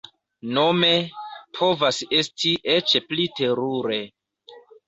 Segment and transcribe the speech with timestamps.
[0.53, 0.89] Nome,
[1.59, 4.03] povas esti eĉ pli terure.